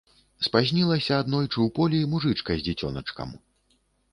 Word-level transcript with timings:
Спазнілася 0.45 1.13
аднойчы 1.23 1.53
ў 1.61 1.67
полі 1.81 1.99
мужычка 2.15 2.51
з 2.63 2.67
дзіцёначкам. 2.69 3.29